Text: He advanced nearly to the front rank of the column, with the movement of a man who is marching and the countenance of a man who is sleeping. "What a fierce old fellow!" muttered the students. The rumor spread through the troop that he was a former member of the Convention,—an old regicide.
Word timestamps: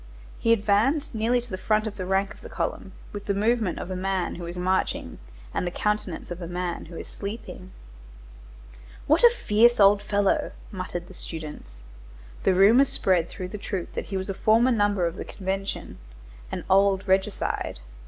He 0.39 0.51
advanced 0.51 1.13
nearly 1.13 1.39
to 1.41 1.49
the 1.51 1.59
front 1.59 1.85
rank 1.95 2.33
of 2.33 2.41
the 2.41 2.49
column, 2.49 2.93
with 3.13 3.25
the 3.27 3.35
movement 3.35 3.77
of 3.77 3.91
a 3.91 3.95
man 3.95 4.33
who 4.33 4.47
is 4.47 4.57
marching 4.57 5.19
and 5.53 5.61
the 5.63 5.69
countenance 5.69 6.31
of 6.31 6.41
a 6.41 6.47
man 6.47 6.85
who 6.85 6.95
is 6.95 7.07
sleeping. 7.07 7.69
"What 9.05 9.23
a 9.23 9.29
fierce 9.45 9.79
old 9.79 10.01
fellow!" 10.01 10.53
muttered 10.71 11.07
the 11.07 11.13
students. 11.13 11.83
The 12.45 12.55
rumor 12.55 12.85
spread 12.85 13.29
through 13.29 13.49
the 13.49 13.59
troop 13.59 13.93
that 13.93 14.05
he 14.07 14.17
was 14.17 14.27
a 14.27 14.33
former 14.33 14.71
member 14.71 15.05
of 15.05 15.17
the 15.17 15.23
Convention,—an 15.23 16.63
old 16.67 17.07
regicide. 17.07 17.77